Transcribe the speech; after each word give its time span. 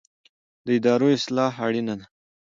د 0.65 0.67
ادارو 0.77 1.07
اصلاح 1.17 1.53
اړینه 1.67 1.93
ده 1.99 2.05